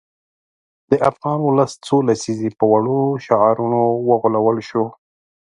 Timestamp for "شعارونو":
3.25-3.81